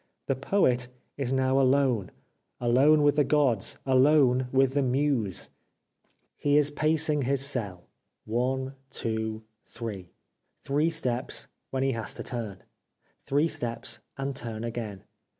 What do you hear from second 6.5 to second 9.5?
is pacing his cell— one, two,